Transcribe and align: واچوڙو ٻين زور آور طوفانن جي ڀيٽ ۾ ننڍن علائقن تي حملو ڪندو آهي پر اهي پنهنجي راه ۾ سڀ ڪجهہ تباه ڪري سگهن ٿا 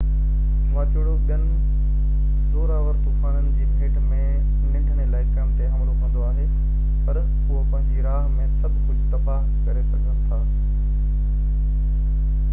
واچوڙو 0.75 1.11
ٻين 1.27 1.41
زور 2.53 2.69
آور 2.77 2.95
طوفانن 3.07 3.49
جي 3.59 3.65
ڀيٽ 3.81 3.99
۾ 4.13 4.21
ننڍن 4.21 5.03
علائقن 5.05 5.51
تي 5.59 5.67
حملو 5.73 5.93
ڪندو 6.05 6.23
آهي 6.29 6.45
پر 7.09 7.19
اهي 7.23 7.61
پنهنجي 7.75 8.07
راه 8.07 8.23
۾ 8.39 8.47
سڀ 8.63 8.79
ڪجهہ 8.87 9.11
تباه 9.13 9.43
ڪري 9.67 9.85
سگهن 9.91 10.17
ٿا 10.31 10.41